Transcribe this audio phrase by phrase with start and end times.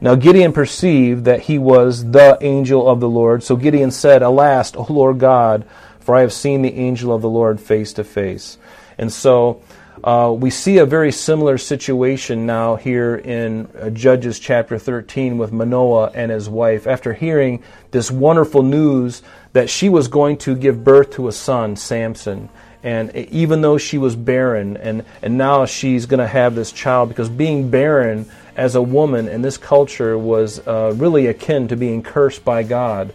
[0.00, 3.42] Now Gideon perceived that he was the angel of the Lord.
[3.42, 5.64] So Gideon said, Alas, O Lord God,
[6.00, 8.58] for I have seen the angel of the Lord face to face.
[8.98, 9.62] And so
[10.04, 15.52] uh, we see a very similar situation now here in uh, Judges chapter 13 with
[15.52, 16.86] Manoah and his wife.
[16.86, 21.76] After hearing this wonderful news that she was going to give birth to a son,
[21.76, 22.50] Samson,
[22.86, 27.08] and even though she was barren, and, and now she's going to have this child,
[27.08, 32.00] because being barren as a woman in this culture was uh, really akin to being
[32.00, 33.12] cursed by God.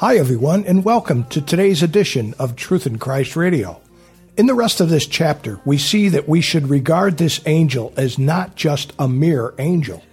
[0.00, 3.80] Hi, everyone, and welcome to today's edition of Truth in Christ Radio.
[4.36, 8.16] In the rest of this chapter, we see that we should regard this angel as
[8.16, 10.04] not just a mere angel.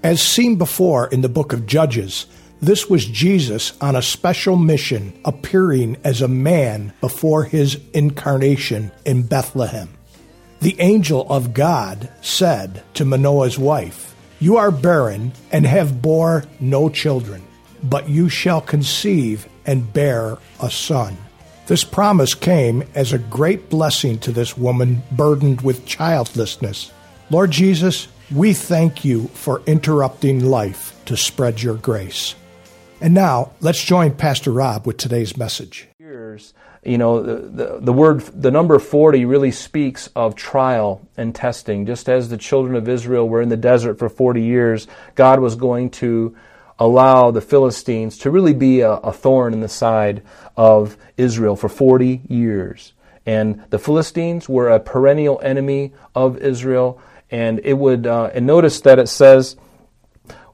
[0.00, 2.26] As seen before in the book of Judges,
[2.60, 9.24] this was Jesus on a special mission appearing as a man before his incarnation in
[9.24, 9.88] Bethlehem.
[10.60, 16.88] The angel of God said to Manoah's wife, You are barren and have bore no
[16.88, 17.42] children
[17.88, 21.16] but you shall conceive and bear a son.
[21.66, 26.92] This promise came as a great blessing to this woman burdened with childlessness.
[27.28, 32.36] Lord Jesus, we thank you for interrupting life to spread your grace.
[33.00, 35.88] And now, let's join Pastor Rob with today's message.
[35.98, 36.54] Years,
[36.84, 41.84] You know, the, the, the, word, the number 40 really speaks of trial and testing.
[41.84, 45.56] Just as the children of Israel were in the desert for 40 years, God was
[45.56, 46.34] going to
[46.78, 50.22] allow the Philistines to really be a, a, thorn in the side
[50.56, 52.92] of Israel for 40 years.
[53.24, 57.00] And the Philistines were a perennial enemy of Israel.
[57.30, 59.56] And it would, uh, and notice that it says,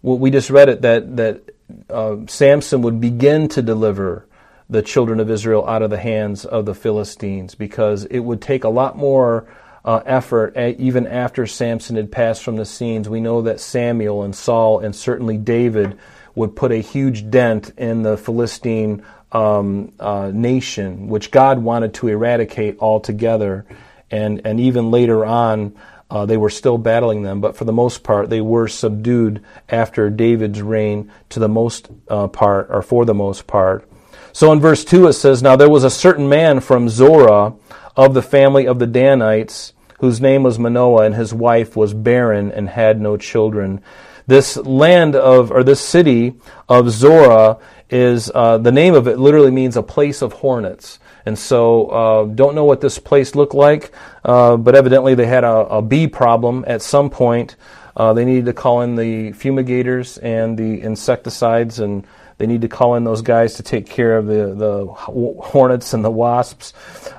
[0.00, 1.50] well, we just read it, that, that
[1.91, 4.27] uh, Samson would begin to deliver
[4.71, 8.65] the children of Israel out of the hands of the Philistines because it would take
[8.65, 9.47] a lot more
[9.84, 13.09] uh, effort, even after Samson had passed from the scenes.
[13.09, 15.98] We know that Samuel and Saul and certainly David
[16.34, 22.09] would put a huge dent in the Philistine um, uh, nation, which God wanted to
[22.09, 23.66] eradicate altogether.
[24.10, 25.75] And, and even later on,
[26.10, 30.10] uh, they were still battling them, but for the most part, they were subdued after
[30.10, 33.88] David's reign to the most uh, part, or for the most part.
[34.34, 37.54] So in verse 2 it says, Now there was a certain man from Zorah
[37.97, 42.50] of the family of the Danites, whose name was Manoah, and his wife was barren
[42.50, 43.80] and had no children.
[44.26, 46.34] This land of, or this city
[46.69, 47.58] of Zorah
[47.91, 50.98] is, uh, the name of it literally means a place of hornets.
[51.25, 53.92] And so, uh, don't know what this place looked like,
[54.25, 57.54] uh, but evidently they had a, a, bee problem at some point.
[57.97, 62.06] Uh, they needed to call in the fumigators and the insecticides and
[62.42, 66.04] they need to call in those guys to take care of the, the hornets and
[66.04, 66.72] the wasps.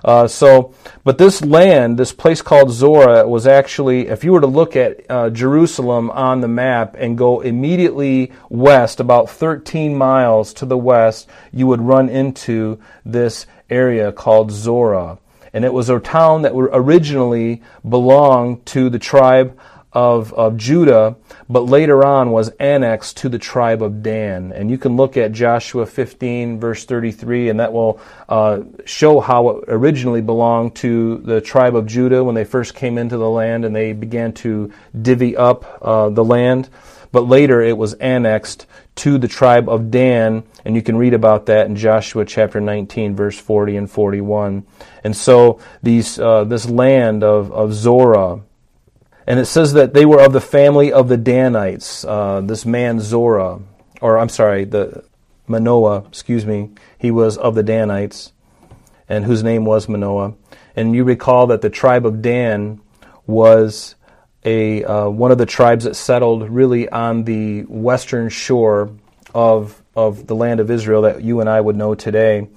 [0.03, 0.73] Uh, so,
[1.05, 5.09] but this land, this place called Zorah, was actually, if you were to look at
[5.09, 11.29] uh, Jerusalem on the map and go immediately west, about 13 miles to the west,
[11.53, 15.19] you would run into this area called Zorah.
[15.53, 19.57] And it was a town that originally belonged to the tribe
[19.93, 21.15] of, of Judah,
[21.47, 24.51] but later on was annexed to the tribe of Dan.
[24.51, 29.49] And you can look at Joshua 15, verse 33, and that will uh, show how
[29.49, 33.65] it originally belonged to the tribe of Judah when they first came into the land
[33.65, 36.69] and they began to divvy up uh, the land.
[37.11, 38.65] But later it was annexed
[38.95, 43.15] to the tribe of Dan, and you can read about that in Joshua chapter 19,
[43.15, 44.65] verse 40 and 41.
[45.03, 48.41] And so these, uh, this land of, of Zorah,
[49.25, 52.03] and it says that they were of the family of the Danites.
[52.05, 53.59] Uh, this man Zorah,
[54.01, 55.03] or I'm sorry, the
[55.47, 58.33] Manoah, excuse me, he was of the Danites,
[59.07, 60.33] and whose name was Manoah.
[60.75, 62.81] And you recall that the tribe of Dan
[63.25, 63.95] was
[64.43, 68.91] a uh, one of the tribes that settled really on the western shore
[69.33, 72.47] of of the land of Israel that you and I would know today.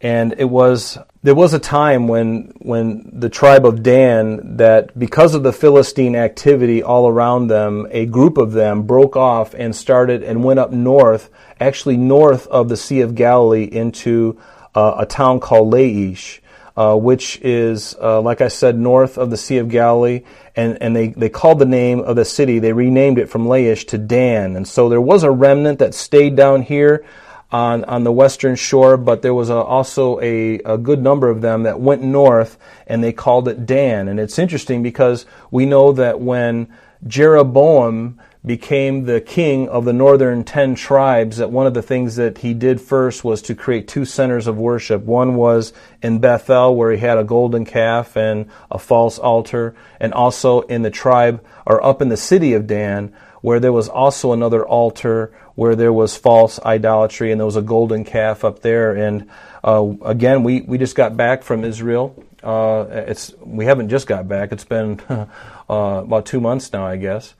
[0.00, 5.34] And it was there was a time when when the tribe of Dan that because
[5.34, 10.22] of the Philistine activity all around them, a group of them broke off and started
[10.22, 11.28] and went up north,
[11.60, 14.40] actually north of the Sea of Galilee into
[14.74, 16.40] uh, a town called Laish.
[16.76, 20.22] Uh, which is, uh, like I said, north of the Sea of Galilee,
[20.56, 23.88] and, and they, they called the name of the city, they renamed it from Laish
[23.88, 24.56] to Dan.
[24.56, 27.04] And so there was a remnant that stayed down here
[27.52, 31.40] on, on the western shore, but there was a, also a, a good number of
[31.40, 32.56] them that went north
[32.86, 34.08] and they called it Dan.
[34.08, 36.68] And it's interesting because we know that when
[37.06, 42.38] Jeroboam became the king of the northern ten tribes, that one of the things that
[42.38, 45.02] he did first was to create two centers of worship.
[45.02, 50.14] One was in Bethel, where he had a golden calf and a false altar, and
[50.14, 54.32] also in the tribe, or up in the city of Dan, where there was also
[54.32, 58.94] another altar where there was false idolatry and there was a golden calf up there.
[58.94, 59.28] And
[59.64, 62.22] uh, again, we, we just got back from Israel.
[62.42, 64.52] Uh, it's we haven't just got back.
[64.52, 65.26] It's been uh,
[65.68, 67.34] about two months now, I guess.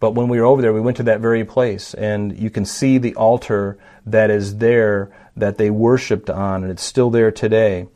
[0.00, 2.64] But when we were over there, we went to that very place, and you can
[2.66, 7.86] see the altar that is there that they worshipped on, and it's still there today.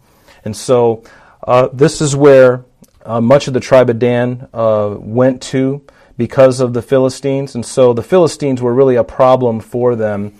[0.45, 1.05] And so,
[1.47, 2.65] uh, this is where
[3.05, 5.85] uh, much of the tribe of Dan uh, went to
[6.19, 7.55] because of the Philistines.
[7.55, 10.35] And so the Philistines were really a problem for them.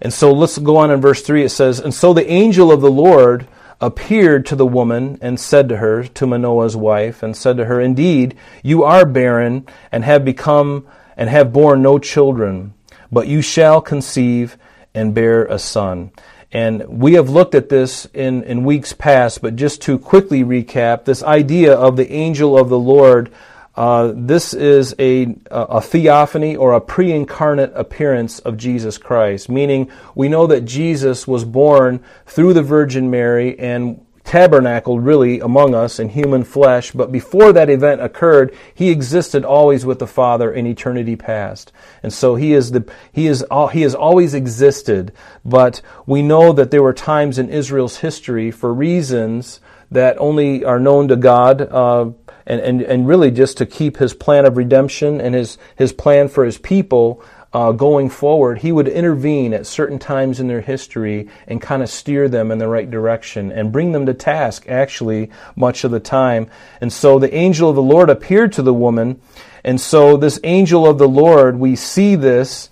[0.00, 1.42] And so let's go on in verse 3.
[1.42, 3.48] It says, And so the angel of the Lord
[3.80, 7.80] appeared to the woman and said to her, to Manoah's wife, and said to her,
[7.80, 10.86] Indeed, you are barren and have become
[11.16, 12.74] and have borne no children,
[13.10, 14.56] but you shall conceive
[14.94, 16.12] and bear a son.
[16.52, 21.04] And we have looked at this in, in weeks past, but just to quickly recap,
[21.04, 23.32] this idea of the angel of the Lord
[23.74, 29.90] uh, this is a, a theophany or a pre incarnate appearance of Jesus Christ, meaning
[30.14, 35.98] we know that Jesus was born through the Virgin Mary and tabernacled really among us
[35.98, 40.66] in human flesh, but before that event occurred, he existed always with the Father in
[40.66, 41.72] eternity past.
[42.02, 45.12] And so he is the he is he has always existed,
[45.44, 49.60] but we know that there were times in Israel's history for reasons
[49.92, 52.10] that only are known to God, uh,
[52.46, 56.28] and, and, and really just to keep his plan of redemption and his, his plan
[56.28, 57.22] for his people
[57.52, 61.90] uh, going forward, he would intervene at certain times in their history and kind of
[61.90, 66.00] steer them in the right direction and bring them to task, actually, much of the
[66.00, 66.48] time.
[66.80, 69.20] And so the angel of the Lord appeared to the woman.
[69.64, 72.70] And so this angel of the Lord, we see this.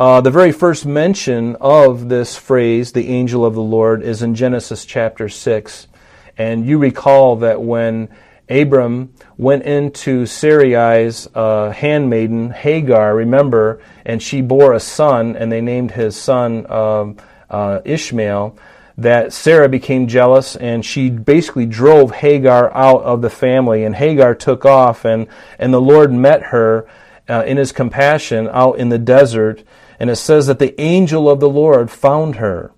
[0.00, 4.34] Uh, the very first mention of this phrase, the angel of the Lord, is in
[4.34, 5.86] Genesis chapter 6.
[6.36, 8.08] And you recall that when
[8.48, 15.60] Abram went into Sarai's uh, handmaiden, Hagar, remember, and she bore a son, and they
[15.60, 17.16] named his son um,
[17.48, 18.58] uh, Ishmael.
[18.96, 24.36] That Sarah became jealous, and she basically drove Hagar out of the family, and Hagar
[24.36, 25.26] took off, and,
[25.58, 26.86] and the Lord met her
[27.28, 29.64] uh, in his compassion out in the desert,
[29.98, 32.73] and it says that the angel of the Lord found her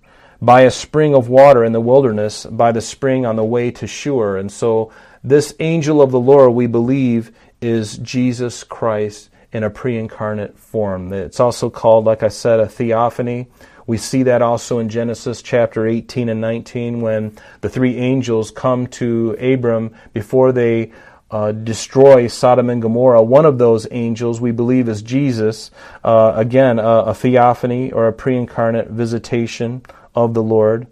[0.46, 3.84] by a spring of water in the wilderness, by the spring on the way to
[3.84, 4.36] Shur.
[4.36, 4.92] And so
[5.24, 11.12] this angel of the Lord, we believe, is Jesus Christ in a pre incarnate form.
[11.12, 13.48] It's also called, like I said, a theophany.
[13.88, 18.86] We see that also in Genesis chapter 18 and 19 when the three angels come
[18.88, 20.92] to Abram before they
[21.28, 23.22] uh, destroy Sodom and Gomorrah.
[23.22, 25.72] One of those angels, we believe, is Jesus.
[26.04, 29.82] Uh, again, a theophany or a pre incarnate visitation
[30.16, 30.86] of the Lord.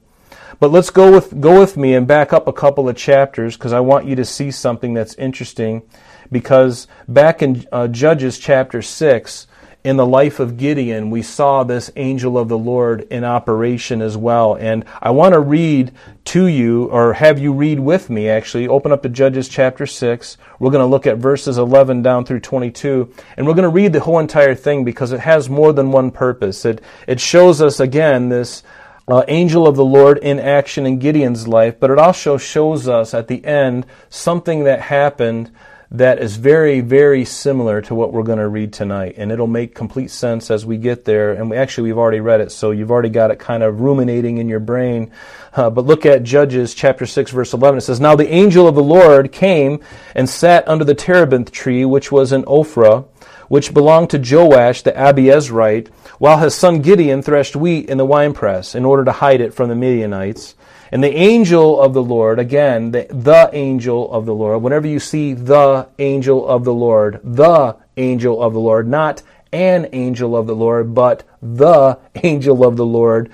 [0.61, 3.73] But let's go with, go with me and back up a couple of chapters because
[3.73, 5.83] I want you to see something that's interesting.
[6.31, 9.47] Because back in uh, Judges chapter 6,
[9.85, 14.16] in the life of Gideon, we saw this angel of the Lord in operation as
[14.16, 14.54] well.
[14.54, 15.93] And I want to read
[16.26, 18.66] to you, or have you read with me actually.
[18.66, 20.38] Open up to Judges chapter 6.
[20.59, 23.12] We're going to look at verses 11 down through 22.
[23.37, 26.11] And we're going to read the whole entire thing because it has more than one
[26.11, 26.64] purpose.
[26.64, 28.62] It, it shows us again this
[29.07, 33.15] uh, angel of the Lord in action in Gideon's life, but it also shows us
[33.15, 35.51] at the end something that happened
[35.95, 39.15] that is very, very similar to what we're going to read tonight.
[39.17, 41.33] And it'll make complete sense as we get there.
[41.33, 44.39] And we, actually, we've already read it, so you've already got it kind of ruminating
[44.39, 45.13] in your brain.
[45.53, 47.79] Uh, but look at Judges chapter 6, verse 11.
[47.79, 49.79] It says, Now the angel of the Lord came
[50.17, 53.07] and sat under the terebinth tree, which was in Ophrah,
[53.55, 55.87] which belonged to Joash the Abiezrite
[56.19, 59.69] while his son Gideon threshed wheat in the winepress in order to hide it from
[59.69, 60.57] the Midianites.
[60.91, 64.99] And the angel of the Lord, again, the, the angel of the Lord, whenever you
[64.99, 70.49] see the angel of the Lord, the angel of the Lord, not an angel of
[70.49, 73.31] the Lord, but the angel of the Lord,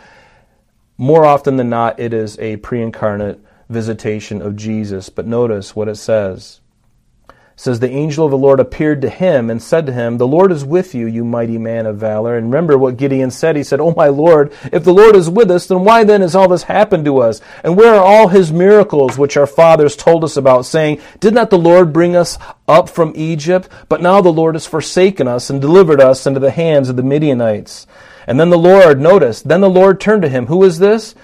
[0.99, 5.09] more often than not, it is a pre incarnate visitation of Jesus.
[5.09, 6.60] But notice what it says.
[7.61, 10.51] Says, The angel of the Lord appeared to him and said to him, The Lord
[10.51, 12.35] is with you, you mighty man of valor.
[12.35, 13.55] And remember what Gideon said.
[13.55, 16.35] He said, Oh my Lord, if the Lord is with us, then why then has
[16.35, 17.43] all this happened to us?
[17.63, 21.51] And where are all his miracles which our fathers told us about, saying, Did not
[21.51, 23.69] the Lord bring us up from Egypt?
[23.91, 27.03] But now the Lord has forsaken us and delivered us into the hands of the
[27.03, 27.87] Midianites.
[28.27, 29.47] And then the Lord, noticed.
[29.47, 30.47] then the Lord turned to him.
[30.47, 31.15] Who is this?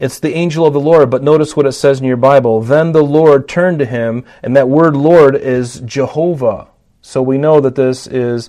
[0.00, 2.60] It's the angel of the Lord, but notice what it says in your Bible.
[2.60, 6.68] Then the Lord turned to him, and that word Lord is Jehovah.
[7.02, 8.48] So we know that this is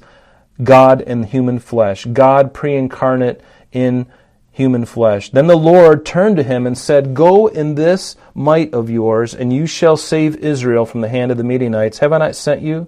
[0.62, 3.41] God in human flesh, God pre incarnate
[3.72, 4.06] in
[4.51, 5.29] human flesh.
[5.32, 9.51] Then the Lord turned to him and said, Go in this might of yours, and
[9.51, 12.00] you shall save Israel from the hand of the Midianites.
[12.00, 12.88] Have I not sent you?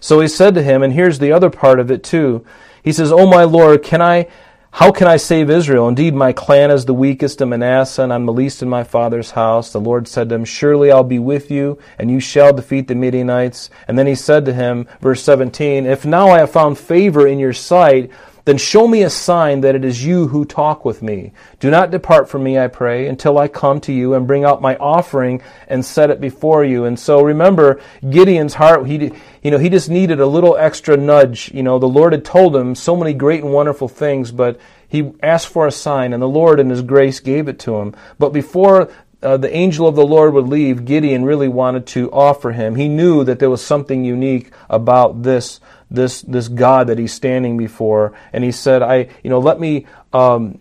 [0.00, 2.44] So he said to him, and here's the other part of it too.
[2.82, 4.26] He says, "Oh my Lord, can I
[4.74, 5.86] how can I save Israel?
[5.86, 9.32] Indeed, my clan is the weakest in Manasseh, and I'm the least in my father's
[9.32, 9.70] house.
[9.70, 12.94] The Lord said to him, Surely I'll be with you, and you shall defeat the
[12.94, 13.68] Midianites.
[13.86, 17.38] And then he said to him, verse 17, If now I have found favor in
[17.38, 18.10] your sight,
[18.44, 21.32] then show me a sign that it is you who talk with me.
[21.60, 24.60] Do not depart from me, I pray, until I come to you and bring out
[24.60, 26.84] my offering and set it before you.
[26.84, 31.52] And so remember, Gideon's heart, he, you know, he just needed a little extra nudge.
[31.54, 34.58] You know, the Lord had told him so many great and wonderful things, but
[34.88, 37.94] he asked for a sign, and the Lord in his grace gave it to him.
[38.18, 38.90] But before
[39.22, 42.74] uh, the angel of the Lord would leave, Gideon really wanted to offer him.
[42.74, 45.60] He knew that there was something unique about this
[45.94, 49.86] this this God that he's standing before, and he said, "I, you know, let me
[50.12, 50.60] um,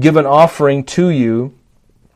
[0.00, 1.54] give an offering to you."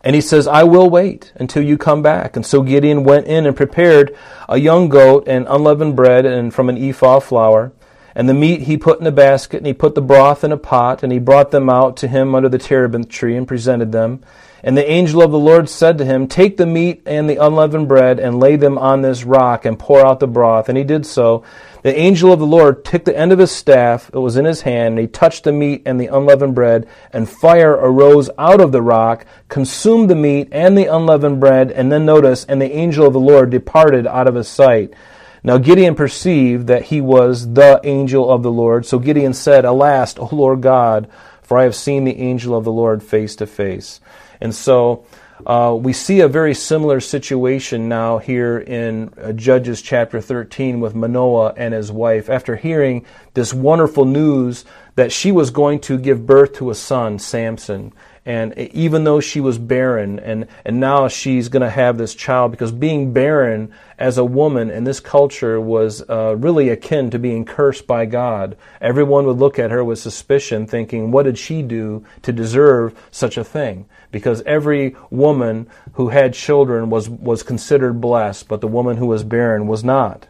[0.04, 2.36] And he says, I will wait until you come back.
[2.36, 4.14] And so Gideon went in and prepared
[4.50, 7.72] a young goat and unleavened bread and from an ephah flour.
[8.14, 10.56] And the meat he put in a basket, and he put the broth in a
[10.56, 14.22] pot, and he brought them out to him under the terebinth tree and presented them.
[14.62, 17.88] And the angel of the Lord said to him, Take the meat and the unleavened
[17.88, 20.68] bread and lay them on this rock and pour out the broth.
[20.68, 21.44] And he did so.
[21.84, 24.62] The angel of the Lord took the end of his staff, it was in his
[24.62, 28.72] hand, and he touched the meat and the unleavened bread, and fire arose out of
[28.72, 33.06] the rock, consumed the meat and the unleavened bread, and then notice, and the angel
[33.06, 34.94] of the Lord departed out of his sight.
[35.42, 38.86] Now Gideon perceived that he was the angel of the Lord.
[38.86, 41.10] So Gideon said, Alas, O Lord God,
[41.42, 44.00] for I have seen the angel of the Lord face to face.
[44.40, 45.04] And so
[45.46, 50.94] uh, we see a very similar situation now here in uh, Judges chapter 13 with
[50.94, 52.30] Manoah and his wife.
[52.30, 54.64] After hearing this wonderful news
[54.94, 57.92] that she was going to give birth to a son, Samson,
[58.26, 62.50] and even though she was barren and, and now she's going to have this child
[62.50, 67.44] because being barren as a woman in this culture was uh, really akin to being
[67.44, 68.56] cursed by god.
[68.80, 73.36] Everyone would look at her with suspicion thinking what did she do to deserve such
[73.36, 73.84] a thing?
[74.10, 79.22] Because every woman who had children was, was considered blessed but the woman who was
[79.22, 80.26] barren was not.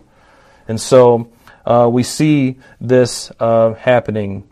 [0.67, 1.31] And so
[1.65, 4.49] uh, we see this uh, happening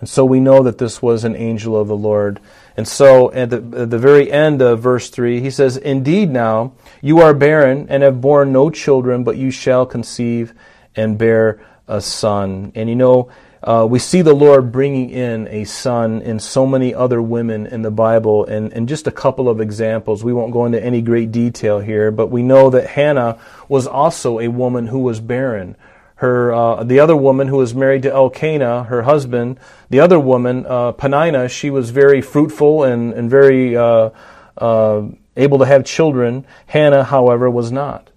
[0.00, 2.40] and so we know that this was an angel of the Lord.
[2.76, 6.72] And so at the, at the, very end of verse 3, he says, Indeed, now
[7.02, 10.54] you are barren and have borne no children, but you shall conceive
[10.96, 12.72] and bear a son.
[12.74, 13.30] And you know,
[13.62, 17.82] uh, we see the Lord bringing in a son in so many other women in
[17.82, 18.46] the Bible.
[18.46, 20.24] And, and just a couple of examples.
[20.24, 23.38] We won't go into any great detail here, but we know that Hannah
[23.68, 25.76] was also a woman who was barren
[26.20, 29.58] her uh, the other woman who was married to Elkanah, her husband,
[29.88, 34.10] the other woman, uh, Penina, she was very fruitful and and very uh,
[34.58, 35.02] uh,
[35.36, 36.44] able to have children.
[36.66, 38.10] Hannah, however, was not,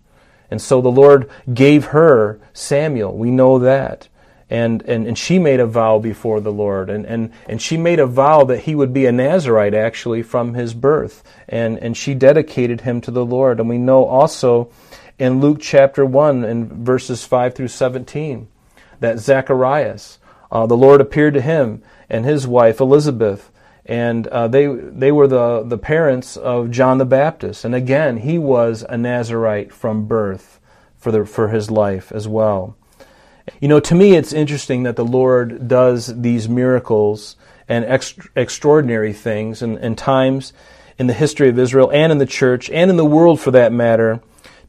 [0.52, 3.18] and so the Lord gave her Samuel.
[3.18, 4.10] We know that.
[4.50, 6.92] And, and, and she made a vow before the Lord.
[6.92, 10.54] And, and, and she made a vow that he would be a Nazarite actually from
[10.54, 11.24] his birth.
[11.50, 13.60] And, and she dedicated him to the Lord.
[13.60, 14.70] And we know also
[15.20, 18.48] in Luke chapter 1 and verses 5 through 17
[19.00, 20.20] that Zacharias,
[20.52, 23.52] uh, the Lord appeared to him and his wife Elizabeth,
[23.86, 28.38] and uh, they they were the the parents of John the Baptist, and again he
[28.38, 30.60] was a Nazarite from birth
[30.98, 32.78] for the for his life as well.
[33.60, 37.36] You know, to me, it's interesting that the Lord does these miracles
[37.68, 37.84] and
[38.36, 40.54] extraordinary things, and, and times
[40.98, 43.74] in the history of Israel and in the church and in the world for that
[43.74, 44.22] matter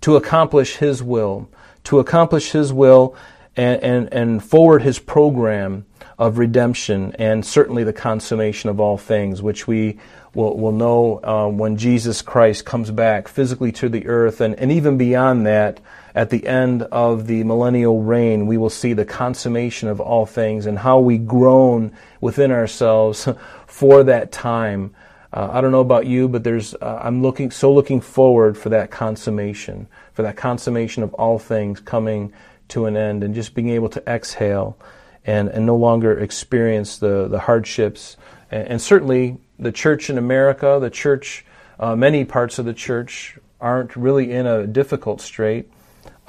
[0.05, 1.49] to accomplish His will,
[1.85, 3.17] to accomplish His will
[3.57, 5.87] and, and, and forward His program
[6.19, 9.99] of redemption and certainly the consummation of all things, which we
[10.35, 14.43] will, will know uh, when Jesus Christ comes back physically to the earth.
[14.43, 15.81] And, and even beyond that,
[16.15, 20.67] at the end of the millennial reign, we will see the consummation of all things
[20.67, 23.27] and how we groan within ourselves
[23.67, 24.95] for that time
[25.35, 28.69] uh, I don't know about you, but there's uh, I'm looking so looking forward for
[28.69, 32.33] that consummation, for that consummation of all things coming
[32.69, 34.79] to an end, and just being able to exhale
[35.27, 38.17] and, and no longer experience the the hardships.
[38.53, 41.45] And, and certainly, the church in America, the church,
[41.81, 45.69] uh, many parts of the church aren't really in a difficult strait.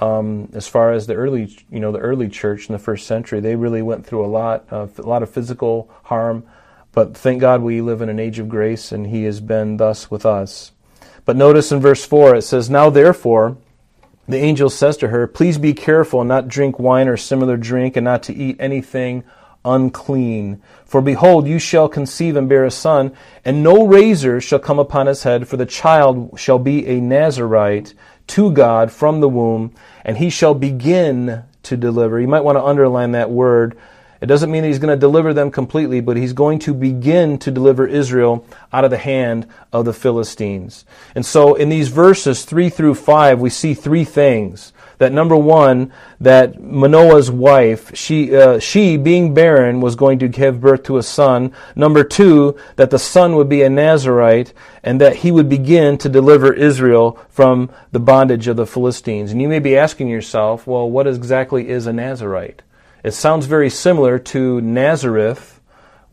[0.00, 3.40] Um, as far as the early, you know, the early church in the first century,
[3.40, 6.44] they really went through a lot, of, a lot of physical harm,
[6.96, 10.10] but thank God we live in an age of grace and He has been thus
[10.10, 10.72] with us.
[11.26, 13.58] But notice in verse 4 it says, Now therefore,
[14.26, 17.96] the angel says to her, Please be careful and not drink wine or similar drink,
[17.96, 19.24] and not to eat anything
[19.62, 20.62] unclean.
[20.86, 25.06] For behold, you shall conceive and bear a son, and no razor shall come upon
[25.06, 27.92] his head, for the child shall be a Nazarite
[28.28, 32.18] to God from the womb, and he shall begin to deliver.
[32.18, 33.76] You might want to underline that word
[34.26, 37.38] it doesn't mean that he's going to deliver them completely, but he's going to begin
[37.38, 40.84] to deliver Israel out of the hand of the Philistines.
[41.14, 44.72] And so in these verses 3 through 5, we see three things.
[44.98, 50.60] That number one, that Manoah's wife, she, uh, she being barren, was going to give
[50.60, 51.52] birth to a son.
[51.76, 54.52] Number two, that the son would be a Nazarite,
[54.82, 59.30] and that he would begin to deliver Israel from the bondage of the Philistines.
[59.30, 62.62] And you may be asking yourself, well, what exactly is a Nazarite?
[63.06, 65.60] It sounds very similar to Nazareth.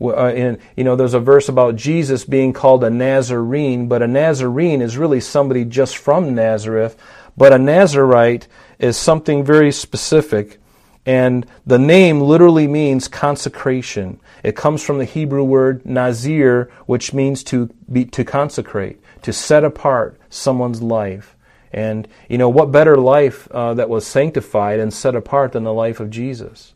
[0.00, 4.06] Uh, in, you know, there's a verse about Jesus being called a Nazarene, but a
[4.06, 6.96] Nazarene is really somebody just from Nazareth.
[7.36, 8.46] But a Nazarite
[8.78, 10.60] is something very specific.
[11.04, 14.20] And the name literally means consecration.
[14.44, 19.64] It comes from the Hebrew word nazir, which means to be, to consecrate, to set
[19.64, 21.34] apart someone's life.
[21.72, 25.72] And, you know, what better life uh, that was sanctified and set apart than the
[25.72, 26.70] life of Jesus?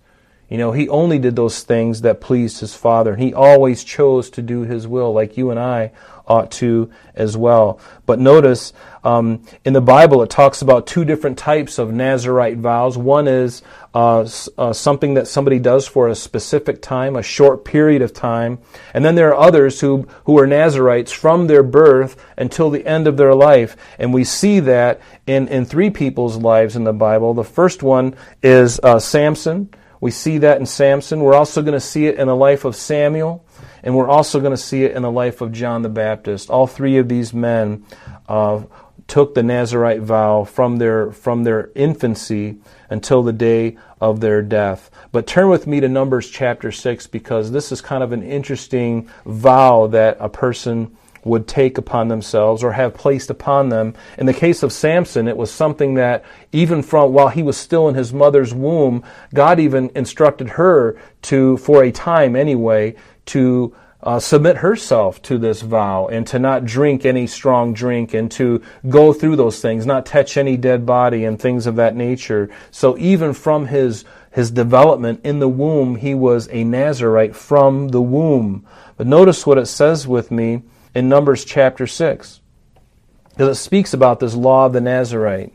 [0.48, 3.16] You know, he only did those things that pleased his Father.
[3.16, 5.92] He always chose to do his will, like you and I
[6.26, 7.80] ought to as well.
[8.06, 12.96] But notice um, in the Bible, it talks about two different types of Nazarite vows.
[12.96, 13.62] One is
[13.94, 18.58] uh, uh, something that somebody does for a specific time, a short period of time.
[18.94, 23.06] And then there are others who, who are Nazarites from their birth until the end
[23.06, 23.76] of their life.
[23.98, 27.34] And we see that in, in three people's lives in the Bible.
[27.34, 29.70] The first one is uh, Samson.
[30.00, 31.20] We see that in Samson.
[31.20, 33.44] We're also going to see it in the life of Samuel,
[33.82, 36.50] and we're also going to see it in the life of John the Baptist.
[36.50, 37.84] All three of these men
[38.28, 38.62] uh,
[39.08, 42.58] took the Nazarite vow from their, from their infancy
[42.90, 44.90] until the day of their death.
[45.10, 49.08] But turn with me to Numbers chapter 6 because this is kind of an interesting
[49.24, 53.94] vow that a person would take upon themselves or have placed upon them.
[54.16, 57.88] In the case of Samson, it was something that even from while he was still
[57.88, 59.02] in his mother's womb,
[59.34, 65.62] God even instructed her to, for a time anyway, to uh, submit herself to this
[65.62, 70.06] vow and to not drink any strong drink and to go through those things, not
[70.06, 72.48] touch any dead body and things of that nature.
[72.70, 78.02] So even from his his development in the womb, he was a Nazarite from the
[78.02, 78.64] womb.
[78.96, 80.62] But notice what it says with me
[80.94, 82.40] in Numbers chapter 6.
[83.30, 85.52] Because it speaks about this law of the Nazarite.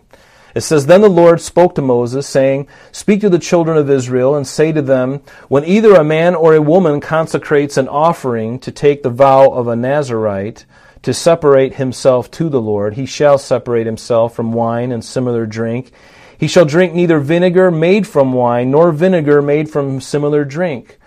[0.56, 4.36] It says, Then the Lord spoke to Moses, saying, Speak to the children of Israel,
[4.36, 8.72] and say to them, When either a man or a woman consecrates an offering to
[8.72, 10.66] take the vow of a Nazarite,
[11.02, 15.92] to separate himself to the Lord, he shall separate himself from wine and similar drink.
[16.38, 20.98] He shall drink neither vinegar made from wine, nor vinegar made from similar drink.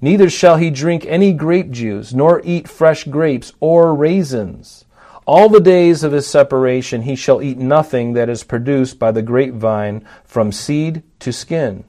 [0.00, 4.84] Neither shall he drink any grape juice, nor eat fresh grapes or raisins.
[5.26, 9.22] All the days of his separation he shall eat nothing that is produced by the
[9.22, 11.84] grapevine from seed to skin.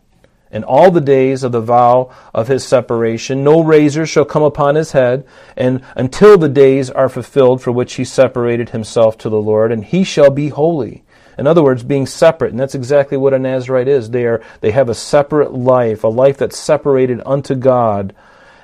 [0.52, 4.76] And all the days of the vow of his separation, no razor shall come upon
[4.76, 5.26] his head,
[5.58, 9.84] and until the days are fulfilled for which he separated himself to the Lord, and
[9.84, 11.04] he shall be holy.
[11.38, 14.10] In other words, being separate, and that's exactly what a Nazarite is.
[14.10, 18.16] They are they have a separate life, a life that's separated unto God.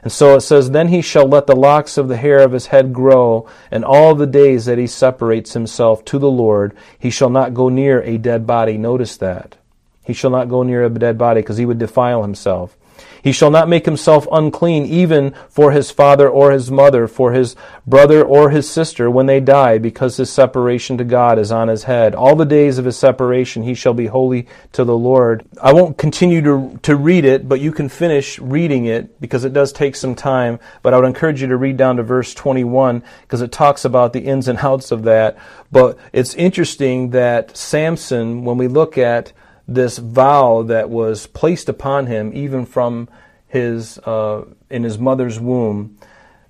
[0.03, 2.67] And so it says, Then he shall let the locks of the hair of his
[2.67, 7.29] head grow, and all the days that he separates himself to the Lord, he shall
[7.29, 8.77] not go near a dead body.
[8.77, 9.57] Notice that.
[10.03, 12.75] He shall not go near a dead body, because he would defile himself.
[13.21, 17.55] He shall not make himself unclean even for his father or his mother, for his
[17.85, 21.83] brother or his sister when they die, because his separation to God is on his
[21.83, 22.15] head.
[22.15, 25.45] All the days of his separation he shall be holy to the Lord.
[25.61, 29.53] I won't continue to, to read it, but you can finish reading it because it
[29.53, 30.59] does take some time.
[30.81, 34.13] But I would encourage you to read down to verse 21 because it talks about
[34.13, 35.37] the ins and outs of that.
[35.71, 39.33] But it's interesting that Samson, when we look at
[39.73, 43.09] this vow that was placed upon him even from
[43.47, 45.97] his uh, in his mother's womb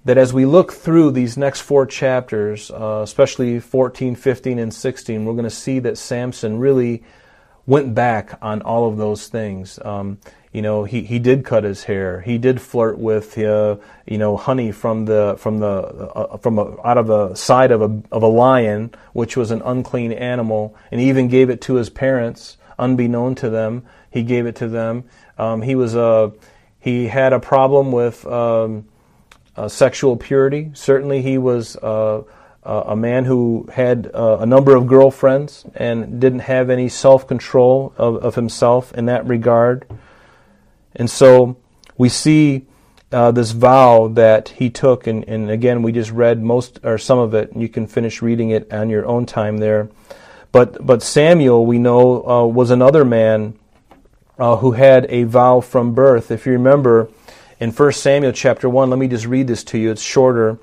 [0.05, 5.25] that as we look through these next four chapters, uh, especially 14, 15, and 16,
[5.25, 7.03] we're going to see that Samson really
[7.67, 9.79] went back on all of those things.
[9.84, 10.17] Um,
[10.51, 12.21] you know, he, he did cut his hair.
[12.21, 16.75] He did flirt with, uh, you know, honey from the from the uh, from a,
[16.86, 20.99] out of the side of a of a lion, which was an unclean animal, and
[20.99, 23.86] he even gave it to his parents, unbeknown to them.
[24.10, 25.06] He gave it to them.
[25.38, 26.32] Um, he was a uh,
[26.80, 28.86] he had a problem with um,
[29.56, 30.72] uh, sexual purity.
[30.74, 32.24] Certainly, he was uh,
[32.63, 37.94] uh, a man who had a number of girlfriends and didn't have any self control
[37.98, 39.86] of, of, himself in that regard.
[40.96, 41.58] And so
[42.00, 42.65] we see
[43.12, 47.36] this vow that he took, and, and, again, we just read most or some of
[47.36, 49.88] it, and you can finish reading it on your own time there.
[50.52, 53.58] But, but Samuel, we know, uh, was another man
[54.38, 56.32] uh, who had a vow from birth.
[56.32, 57.10] If you remember,
[57.62, 58.90] in 1 Samuel chapter 1.
[58.90, 59.92] Let me just read this to you.
[59.92, 60.58] It's shorter.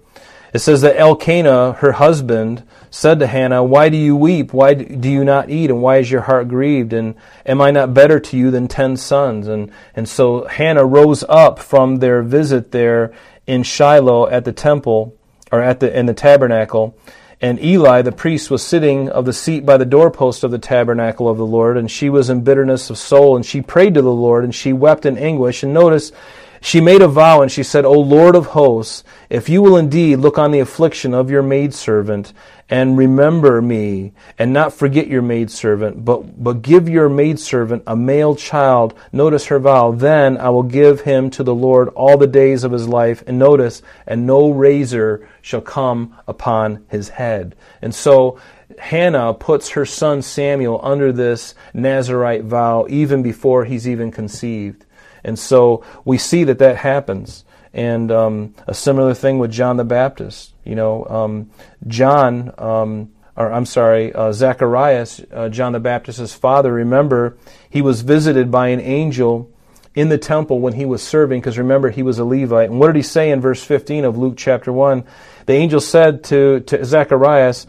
[0.53, 4.53] It says that Elkanah, her husband, said to Hannah, Why do you weep?
[4.53, 5.71] Why do you not eat?
[5.71, 6.93] And why is your heart grieved?
[6.93, 7.15] And
[7.47, 9.47] am I not better to you than ten sons?
[9.47, 13.13] And, and so Hannah rose up from their visit there
[13.47, 15.17] in Shiloh at the temple,
[15.53, 16.99] or at the, in the tabernacle.
[17.41, 21.29] And Eli, the priest, was sitting of the seat by the doorpost of the tabernacle
[21.29, 24.11] of the Lord, and she was in bitterness of soul, and she prayed to the
[24.11, 25.63] Lord, and she wept in anguish.
[25.63, 26.11] And notice,
[26.61, 30.17] she made a vow and she said, O Lord of hosts, if you will indeed
[30.17, 32.33] look on the affliction of your maidservant
[32.69, 38.35] and remember me and not forget your maidservant, but, but give your maidservant a male
[38.35, 42.65] child, notice her vow, then I will give him to the Lord all the days
[42.65, 43.23] of his life.
[43.27, 47.55] And notice, and no razor shall come upon his head.
[47.81, 48.39] And so
[48.79, 54.85] Hannah puts her son Samuel under this Nazarite vow even before he's even conceived.
[55.25, 57.45] And so we see that that happens.
[57.73, 60.55] And um, a similar thing with John the Baptist.
[60.65, 61.51] You know, um,
[61.87, 67.37] John, um, or I'm sorry, uh, Zacharias, uh, John the Baptist's father, remember,
[67.71, 69.51] he was visited by an angel
[69.95, 72.71] in the temple when he was serving, because remember, he was a Levite.
[72.71, 75.05] And what did he say in verse 15 of Luke chapter 1?
[75.47, 77.67] The angel said to, to Zacharias,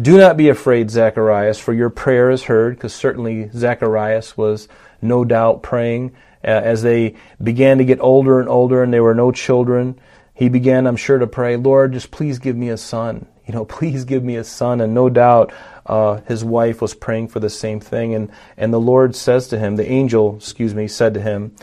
[0.00, 4.68] Do not be afraid, Zacharias, for your prayer is heard, because certainly Zacharias was
[5.02, 9.32] no doubt praying as they began to get older and older and there were no
[9.32, 9.98] children,
[10.34, 13.26] he began, I'm sure, to pray, Lord, just please give me a son.
[13.46, 14.80] You know, please give me a son.
[14.80, 15.52] And no doubt
[15.84, 18.14] uh, his wife was praying for the same thing.
[18.14, 21.54] And, and the Lord says to him, the angel, excuse me, said to him,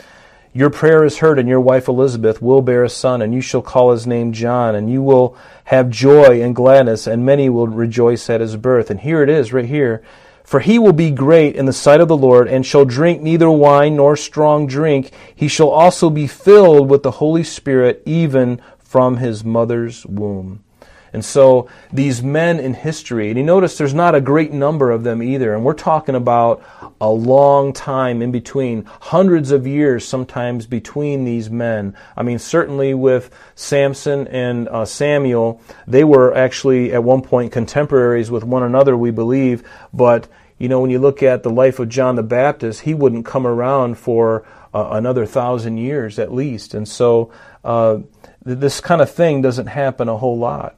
[0.52, 3.62] Your prayer is heard, and your wife Elizabeth will bear a son, and you shall
[3.62, 8.30] call his name John, and you will have joy and gladness, and many will rejoice
[8.30, 8.90] at his birth.
[8.90, 10.04] And here it is, right here.
[10.48, 13.50] For he will be great in the sight of the Lord, and shall drink neither
[13.50, 15.10] wine nor strong drink.
[15.34, 20.64] He shall also be filled with the Holy Spirit, even from his mother's womb.
[21.12, 25.04] And so these men in history, and you notice there's not a great number of
[25.04, 26.62] them either, and we're talking about
[27.00, 31.96] a long time in between, hundreds of years sometimes between these men.
[32.16, 38.30] I mean, certainly with Samson and uh, Samuel, they were actually at one point contemporaries
[38.30, 41.88] with one another, we believe, but you know, when you look at the life of
[41.88, 44.44] John the Baptist, he wouldn't come around for
[44.74, 46.74] uh, another thousand years at least.
[46.74, 47.32] And so
[47.64, 47.98] uh,
[48.44, 50.74] this kind of thing doesn't happen a whole lot.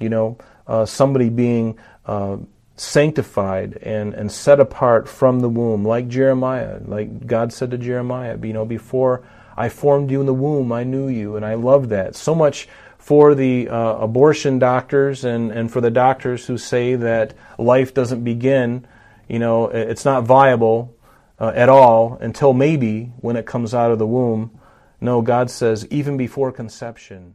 [0.00, 2.38] You know, uh, somebody being uh,
[2.76, 8.38] sanctified and, and set apart from the womb, like Jeremiah, like God said to Jeremiah,
[8.42, 9.22] you know, before
[9.56, 12.16] I formed you in the womb, I knew you, and I love that.
[12.16, 17.34] So much for the uh, abortion doctors and, and for the doctors who say that
[17.58, 18.86] life doesn't begin
[19.30, 20.96] you know, it's not viable
[21.38, 24.58] uh, at all until maybe when it comes out of the womb.
[25.00, 27.34] No, God says, even before conception.